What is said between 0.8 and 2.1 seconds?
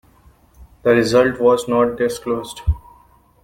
The result was not